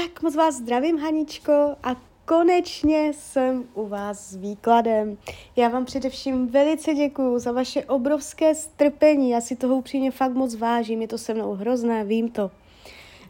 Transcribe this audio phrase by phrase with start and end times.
[0.00, 5.18] tak moc vás zdravím, Haničko, a konečně jsem u vás s výkladem.
[5.56, 10.54] Já vám především velice děkuju za vaše obrovské strpení, já si toho upřímně fakt moc
[10.54, 12.50] vážím, je to se mnou hrozné, vím to.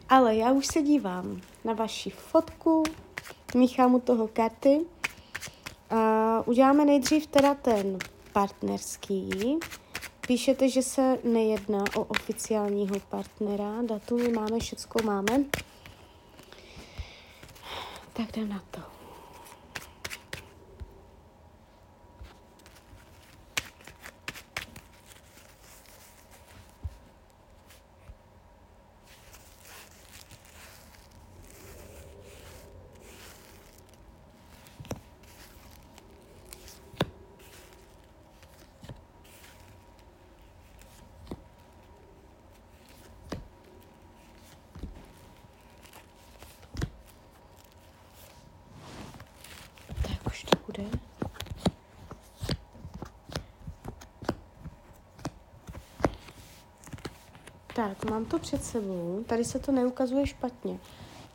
[0.09, 2.83] Ale já už se dívám na vaši fotku,
[3.55, 4.81] míchám u toho karty.
[5.91, 7.99] A uděláme nejdřív teda ten
[8.33, 9.59] partnerský.
[10.27, 15.45] Píšete, že se nejedná o oficiálního partnera, datumy máme, všecko máme.
[18.21, 19.01] Tak jdem na to.
[50.71, 50.91] bude.
[57.81, 59.25] Tak, mám to před sebou.
[59.27, 60.79] Tady se to neukazuje špatně.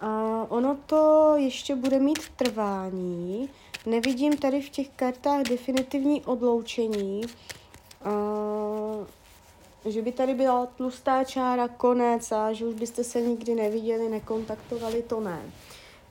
[0.01, 3.49] A ono to ještě bude mít trvání.
[3.85, 7.21] Nevidím tady v těch kartách definitivní odloučení.
[8.03, 8.11] A,
[9.85, 15.01] že by tady byla tlustá čára, konec a že už byste se nikdy neviděli, nekontaktovali,
[15.01, 15.41] to ne.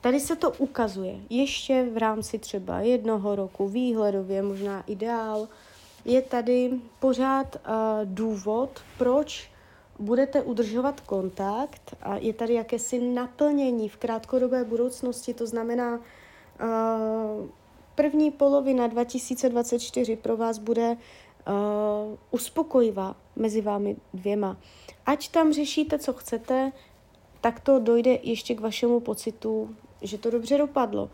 [0.01, 5.47] Tady se to ukazuje ještě v rámci třeba jednoho roku, výhledově, možná ideál.
[6.05, 7.61] Je tady pořád uh,
[8.03, 9.54] důvod, proč
[9.99, 17.47] budete udržovat kontakt a je tady jakési naplnění v krátkodobé budoucnosti, to znamená, uh,
[17.95, 24.57] první polovina 2024 pro vás bude uh, uspokojivá mezi vámi dvěma.
[25.05, 26.71] Ať tam řešíte, co chcete,
[27.41, 31.09] tak to dojde ještě k vašemu pocitu že to dobře dopadlo.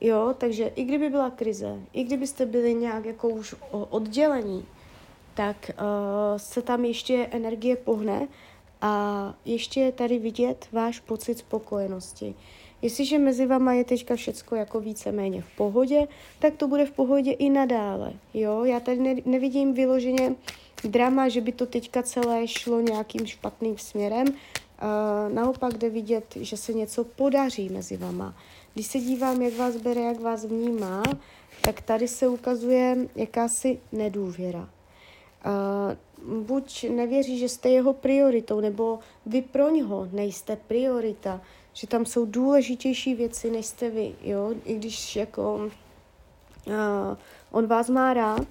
[0.00, 4.66] Jo, takže i kdyby byla krize, i kdybyste byli nějak jako už oddělení,
[5.34, 5.84] tak uh,
[6.36, 8.28] se tam ještě energie pohne
[8.80, 12.34] a ještě je tady vidět váš pocit spokojenosti.
[12.82, 17.32] Jestliže mezi vama je teďka všecko jako víceméně v pohodě, tak to bude v pohodě
[17.32, 18.12] i nadále.
[18.34, 20.34] Jo, já tady ne, nevidím vyloženě
[20.84, 24.28] drama, že by to teďka celé šlo nějakým špatným směrem.
[24.28, 28.34] Uh, naopak jde vidět, že se něco podaří mezi vama.
[28.74, 31.02] Když se dívám, jak vás bere, jak vás vnímá,
[31.60, 34.68] tak tady se ukazuje jakási nedůvěra.
[35.46, 41.40] Uh, buď nevěří, že jste jeho prioritou, nebo vy pro něho nejste priorita,
[41.72, 44.54] že tam jsou důležitější věci, než jste vy, jo?
[44.64, 45.70] I když jako
[46.66, 46.72] uh,
[47.50, 48.46] on vás má rád,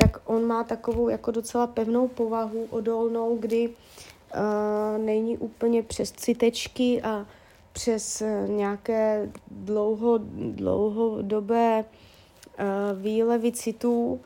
[0.00, 7.02] tak on má takovou jako docela pevnou povahu, odolnou, kdy uh, není úplně přes citečky
[7.02, 7.26] a
[7.72, 14.20] přes eh, nějaké dlouho, dlouhodobé uh, výlevy citů.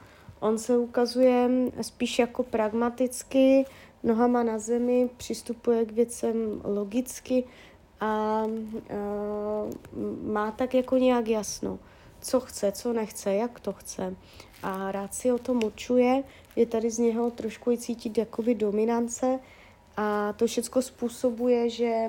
[0.45, 1.51] On se ukazuje
[1.83, 3.65] spíš jako pragmaticky,
[4.03, 7.45] nohama na zemi, přistupuje k věcem logicky
[8.01, 8.53] a uh,
[10.33, 11.79] má tak jako nějak jasno,
[12.21, 14.17] co chce, co nechce, jak to chce.
[14.63, 16.25] A rád si o tom určuje,
[16.57, 19.39] je tady z něho trošku i cítit jakoby dominance,
[19.97, 22.09] a to všechno způsobuje, že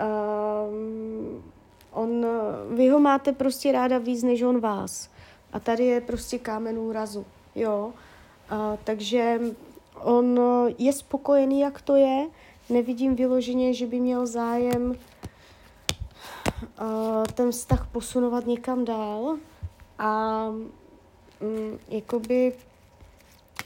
[0.00, 1.44] um,
[1.90, 2.26] on,
[2.70, 5.10] vy ho máte prostě ráda víc, než on vás.
[5.52, 7.92] A tady je prostě kámen úrazu, jo.
[8.50, 9.40] A, takže
[10.02, 10.40] on
[10.78, 12.26] je spokojený, jak to je.
[12.70, 14.94] Nevidím vyloženě, že by měl zájem
[16.78, 19.36] a, ten vztah posunovat někam dál.
[19.98, 20.50] A
[21.40, 22.52] mm, jakoby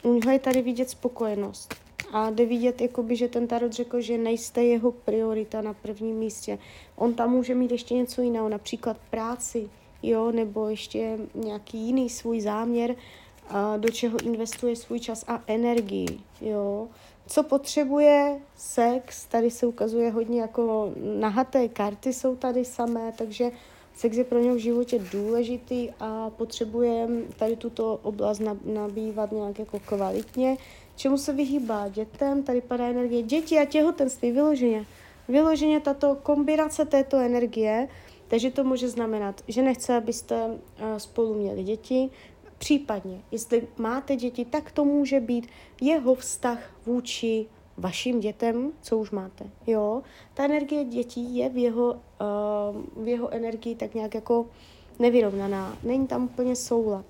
[0.02, 1.74] u něho je tady vidět spokojenost.
[2.12, 6.58] A jde vidět, jakoby, že ten tarot řekl, že nejste jeho priorita na prvním místě.
[6.96, 9.68] On tam může mít ještě něco jiného, například práci,
[10.02, 12.96] jo, nebo ještě nějaký jiný svůj záměr,
[13.76, 16.88] do čeho investuje svůj čas a energii, jo.
[17.26, 23.50] Co potřebuje sex, tady se ukazuje hodně jako nahaté karty jsou tady samé, takže
[23.94, 27.08] sex je pro něho v životě důležitý a potřebuje
[27.38, 30.56] tady tuto oblast nabývat nějak jako kvalitně.
[30.96, 32.42] Čemu se vyhýbá dětem?
[32.42, 34.86] Tady padá energie děti a těhotenství, vyloženě.
[35.28, 37.88] Vyloženě tato kombinace této energie,
[38.28, 42.10] takže to může znamenat, že nechce, abyste eh, spolu měli děti,
[42.60, 45.46] případně, jestli máte děti, tak to může být
[45.80, 47.46] jeho vztah vůči
[47.76, 49.44] vašim dětem, co už máte.
[49.66, 50.02] Jo,
[50.34, 54.46] ta energie dětí je v jeho, uh, v jeho energii tak nějak jako
[54.98, 55.78] nevyrovnaná.
[55.82, 57.06] Není tam úplně soulad.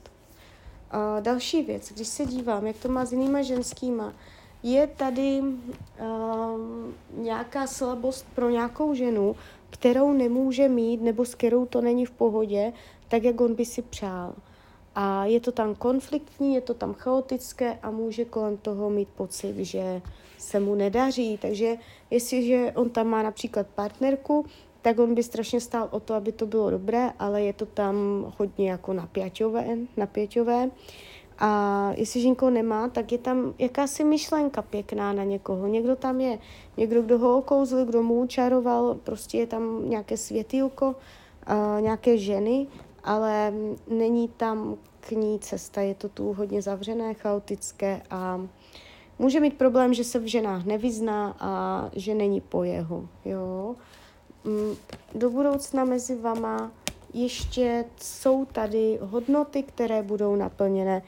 [0.91, 4.12] A další věc, když se dívám, jak to má s jinýma ženskýma,
[4.62, 5.56] je tady uh,
[7.17, 9.37] nějaká slabost pro nějakou ženu,
[9.70, 12.73] kterou nemůže mít nebo s kterou to není v pohodě,
[13.08, 14.35] tak jak on by si přál.
[14.95, 19.57] A je to tam konfliktní, je to tam chaotické a může kolem toho mít pocit,
[19.57, 20.03] že
[20.39, 21.39] se mu nedaří.
[21.43, 21.77] Takže
[22.11, 24.47] jestliže on tam má například partnerku,
[24.83, 27.97] tak on by strašně stál o to, aby to bylo dobré, ale je to tam
[28.39, 29.67] hodně jako napěťové.
[29.97, 30.71] napěťové.
[31.39, 35.67] A jestli někoho nemá, tak je tam jakási myšlenka pěkná na někoho.
[35.67, 36.39] Někdo tam je,
[36.77, 40.95] někdo, kdo ho okouzl, kdo mu čaroval, prostě je tam nějaké světýlko,
[41.81, 42.67] nějaké ženy,
[43.05, 43.52] ale
[43.88, 48.41] není tam k ní cesta, je to tu hodně zavřené, chaotické a
[49.19, 53.08] může mít problém, že se v ženách nevyzná a že není po jeho.
[53.25, 53.76] Jo?
[54.44, 54.76] Mm,
[55.14, 56.70] do budoucna mezi vama
[57.14, 61.03] ještě jsou tady hodnoty, které budou naplněné.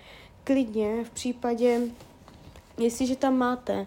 [0.44, 1.80] Klidně v případě,
[2.78, 3.86] jestliže tam máte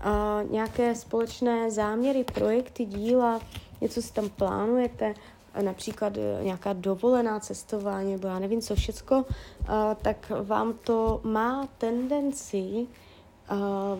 [0.00, 3.40] a nějaké společné záměry, projekty, díla,
[3.80, 5.14] něco si tam plánujete,
[5.62, 9.24] například e, nějaká dovolená cestování, nebo já nevím co všecko,
[10.02, 12.86] tak vám to má tendenci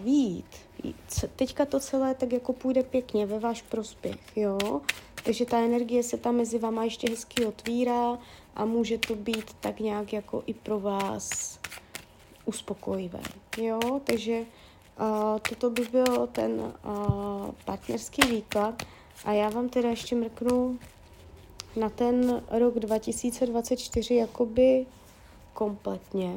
[0.03, 0.57] výjít.
[1.37, 4.81] Teďka to celé tak jako půjde pěkně ve váš prospěch, jo?
[5.25, 8.19] Takže ta energie se tam mezi váma ještě hezky otvírá
[8.57, 11.59] a může to být tak nějak jako i pro vás
[12.45, 13.21] uspokojivé,
[13.63, 13.81] jo?
[14.05, 18.83] Takže uh, toto by byl ten uh, partnerský výklad
[19.25, 20.79] a já vám teda ještě mrknu
[21.77, 24.87] na ten rok 2024 jakoby
[25.55, 26.33] kompletně.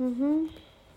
[0.00, 0.48] Mm-hmm.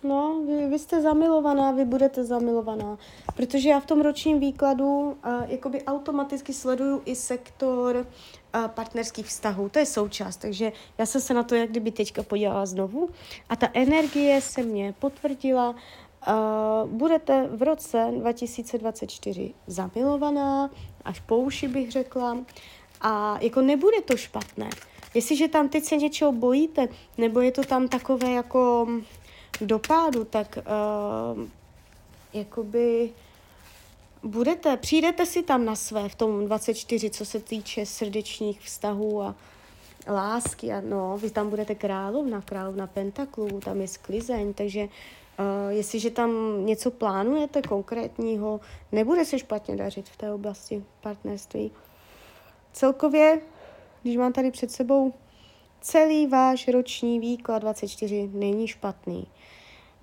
[0.03, 2.97] No, vy, vy jste zamilovaná, vy budete zamilovaná,
[3.35, 5.15] protože já v tom ročním výkladu uh,
[5.47, 11.33] jakoby automaticky sleduju i sektor uh, partnerských vztahů, to je součást, takže já jsem se
[11.33, 13.09] na to jak kdyby teďka podívala znovu.
[13.49, 20.69] A ta energie se mě potvrdila, uh, budete v roce 2024 zamilovaná,
[21.05, 22.37] až po uši bych řekla,
[23.01, 24.69] a jako nebude to špatné,
[25.13, 26.87] Jestliže tam teď se něčeho bojíte,
[27.17, 28.87] nebo je to tam takové jako
[29.61, 31.43] dopádu, tak uh,
[32.33, 33.09] jakoby
[34.23, 39.35] budete, přijdete si tam na své v tom 24, co se týče srdečních vztahů a
[40.07, 44.87] lásky a no, vy tam budete královna, královna pentaklů, tam je sklizeň, takže uh,
[45.69, 46.31] jestliže tam
[46.65, 48.59] něco plánujete konkrétního,
[48.91, 51.71] nebude se špatně dařit v té oblasti partnerství.
[52.73, 53.41] Celkově
[54.03, 55.13] když mám tady před sebou
[55.81, 59.27] celý váš roční výklad 24, není špatný.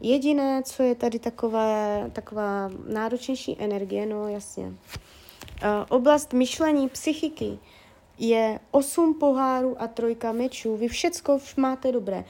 [0.01, 4.65] Jediné, co je tady takové, taková náročnější energie, no jasně.
[4.67, 4.75] Uh,
[5.89, 7.59] oblast myšlení, psychiky
[8.19, 10.77] je osm pohárů a trojka mečů.
[10.77, 12.25] Vy všecko máte dobré.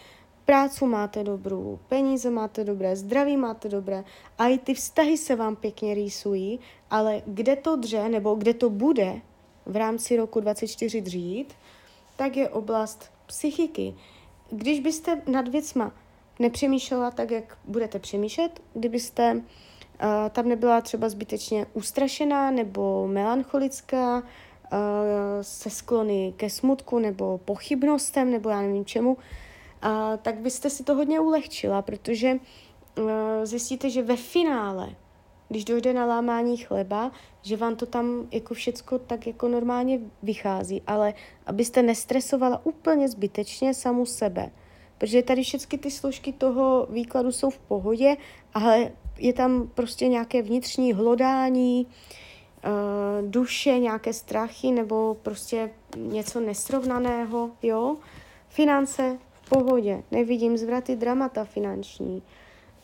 [0.44, 4.04] Prácu máte dobrou, peníze máte dobré, zdraví máte dobré
[4.38, 8.70] a i ty vztahy se vám pěkně rýsují, ale kde to dře nebo kde to
[8.70, 9.20] bude
[9.66, 11.54] v rámci roku 24 dřít,
[12.20, 13.94] tak je oblast psychiky.
[14.50, 15.92] Když byste nad věcma
[16.38, 19.42] nepřemýšlela tak, jak budete přemýšlet, kdybyste uh,
[20.30, 24.78] tam nebyla třeba zbytečně ustrašená nebo melancholická, uh,
[25.40, 29.20] se sklony ke smutku nebo pochybnostem nebo já nevím čemu, uh,
[30.22, 33.10] tak byste si to hodně ulehčila, protože uh,
[33.44, 34.88] zjistíte, že ve finále
[35.50, 40.82] když dojde na lámání chleba, že vám to tam jako všecko tak jako normálně vychází,
[40.86, 41.14] ale
[41.46, 44.50] abyste nestresovala úplně zbytečně samu sebe.
[44.98, 48.16] Protože tady všechny ty složky toho výkladu jsou v pohodě,
[48.54, 57.50] ale je tam prostě nějaké vnitřní hlodání, uh, duše, nějaké strachy nebo prostě něco nesrovnaného,
[57.62, 57.96] jo.
[58.48, 62.22] Finance v pohodě, nevidím zvraty dramata finanční.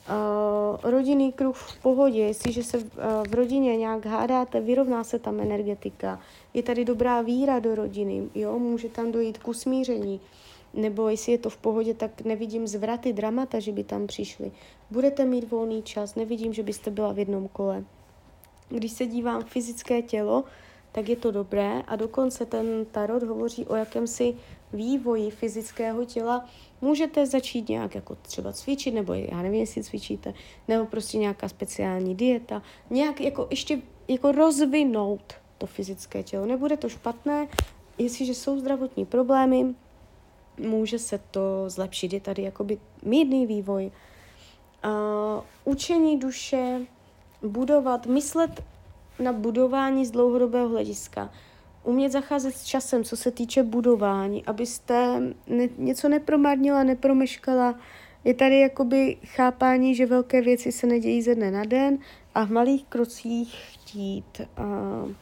[0.09, 5.19] Uh, rodinný kruh v pohodě, jestliže se v, uh, v rodině nějak hádáte, vyrovná se
[5.19, 6.21] tam energetika,
[6.55, 10.21] je tady dobrá víra do rodiny, jo, může tam dojít k usmíření,
[10.75, 14.53] nebo jestli je to v pohodě, tak nevidím zvraty, dramata, že by tam přišly.
[14.91, 17.85] Budete mít volný čas, nevidím, že byste byla v jednom kole.
[18.69, 20.45] Když se dívám fyzické tělo,
[20.97, 24.37] tak je to dobré a dokonce ten tarot hovoří o jakémsi
[24.73, 26.45] vývoji fyzického těla.
[26.81, 30.35] Můžete začít nějak jako třeba cvičit, nebo já nevím, jestli cvičíte,
[30.69, 36.47] nebo prostě nějaká speciální dieta, nějak jako ještě jako rozvinout to fyzické tělo.
[36.47, 37.49] Nebude to špatné,
[37.99, 39.75] jestliže jsou zdravotní problémy,
[40.59, 42.13] může se to zlepšit.
[42.13, 43.91] Je tady jakoby mírný vývoj.
[44.85, 46.81] Uh, učení duše,
[47.43, 48.65] budovat, myslet
[49.19, 51.31] na budování z dlouhodobého hlediska.
[51.85, 57.75] Umět zacházet s časem, co se týče budování, abyste ne, něco nepromarnila, nepromeškala.
[58.25, 61.99] Je tady jakoby chápání, že velké věci se nedějí ze dne na den
[62.35, 65.13] a v malých krocích chtít uh,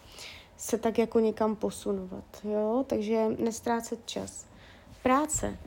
[0.57, 2.25] se tak jako někam posunovat.
[2.45, 2.85] Jo?
[2.87, 4.47] Takže nestrácet čas.
[5.03, 5.59] Práce.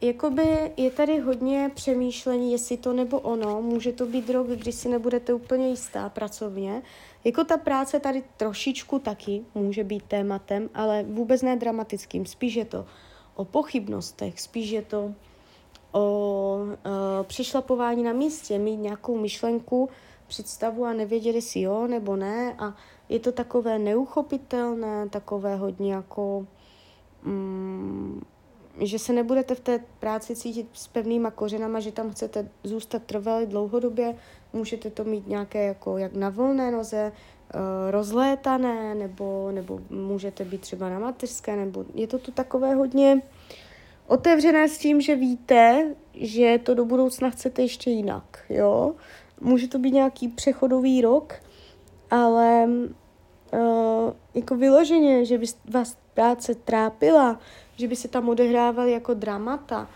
[0.00, 3.62] Jakoby je tady hodně přemýšlení, jestli to nebo ono.
[3.62, 6.82] Může to být rok, když si nebudete úplně jistá pracovně.
[7.28, 12.26] Jako ta práce tady trošičku taky může být tématem, ale vůbec ne dramatickým.
[12.26, 12.86] Spíš je to
[13.34, 15.14] o pochybnostech, spíš je to
[15.92, 16.72] o uh,
[17.22, 19.88] přešlapování na místě, mít nějakou myšlenku,
[20.26, 22.54] představu a nevědět, jestli jo nebo ne.
[22.58, 22.74] A
[23.08, 26.46] je to takové neuchopitelné, takové hodně jako...
[27.26, 28.22] Um,
[28.80, 33.46] že se nebudete v té práci cítit s pevnýma kořenama, že tam chcete zůstat trvalé
[33.46, 34.14] dlouhodobě,
[34.52, 40.60] můžete to mít nějaké jako jak na volné noze, uh, rozlétané, nebo, nebo můžete být
[40.60, 43.22] třeba na mateřské, nebo je to tu takové hodně
[44.06, 48.94] otevřené s tím, že víte, že to do budoucna chcete ještě jinak, jo.
[49.40, 51.34] Může to být nějaký přechodový rok,
[52.10, 52.68] ale
[53.52, 57.40] uh, jako vyloženě, že by vás práce trápila,
[57.78, 59.86] že by se tam odehrávaly jako dramata, uh,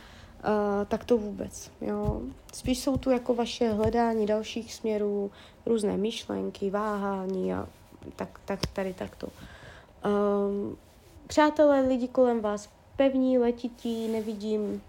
[0.88, 1.70] tak to vůbec.
[1.80, 2.22] Jo.
[2.52, 5.30] Spíš jsou tu jako vaše hledání dalších směrů,
[5.66, 7.68] různé myšlenky, váhání a
[8.16, 9.28] tak, tak tady takto.
[10.06, 10.76] Um,
[11.26, 14.82] přátelé, lidi kolem vás pevní, letití, nevidím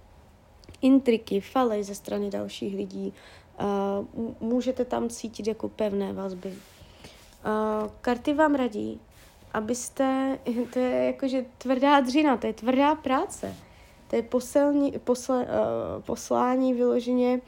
[0.81, 3.13] intriky, falej ze strany dalších lidí.
[4.15, 6.49] Uh, můžete tam cítit jako pevné vazby.
[6.49, 8.99] Uh, karty vám radí,
[9.53, 10.39] abyste,
[10.73, 13.55] to je jakože tvrdá dřina, to je tvrdá práce.
[14.07, 17.41] To je poselní, posle, uh, poslání vyloženě,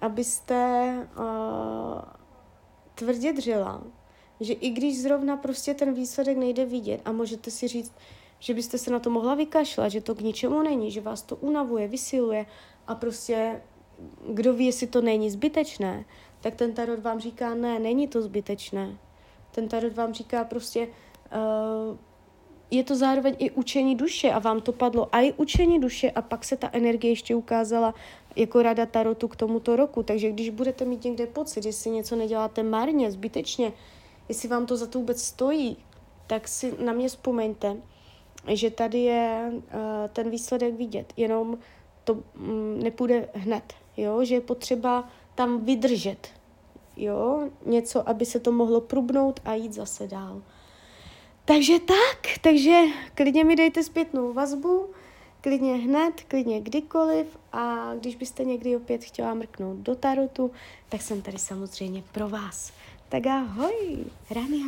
[0.00, 2.00] abyste uh,
[2.94, 3.82] tvrdě dřela,
[4.40, 7.92] že i když zrovna prostě ten výsledek nejde vidět a můžete si říct,
[8.38, 11.36] že byste se na to mohla vykašlat, že to k ničemu není, že vás to
[11.36, 12.46] unavuje, vysiluje
[12.86, 13.62] a prostě
[14.28, 16.04] kdo ví, jestli to není zbytečné,
[16.40, 18.98] tak ten tarot vám říká, ne, není to zbytečné.
[19.50, 20.88] Ten tarot vám říká prostě,
[22.70, 26.22] je to zároveň i učení duše a vám to padlo a i učení duše a
[26.22, 27.94] pak se ta energie ještě ukázala
[28.36, 30.02] jako rada tarotu k tomuto roku.
[30.02, 33.72] Takže když budete mít někde pocit, že si něco neděláte marně, zbytečně,
[34.28, 35.76] jestli vám to za to vůbec stojí,
[36.26, 37.76] tak si na mě vzpomeňte,
[38.48, 39.60] že tady je uh,
[40.12, 41.58] ten výsledek vidět, jenom
[42.04, 44.24] to um, nepůjde hned, jo?
[44.24, 46.28] že je potřeba tam vydržet,
[46.96, 50.42] jo, něco, aby se to mohlo prubnout a jít zase dál.
[51.48, 52.82] Takže tak, takže
[53.14, 54.90] klidně mi dejte zpětnou vazbu,
[55.40, 60.50] klidně hned, klidně kdykoliv a když byste někdy opět chtěla mrknout do tarotu,
[60.88, 62.72] tak jsem tady samozřejmě pro vás.
[63.08, 64.66] Tak ahoj, Rania.